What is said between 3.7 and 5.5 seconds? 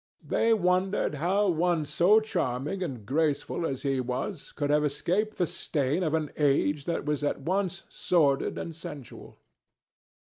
he was could have escaped the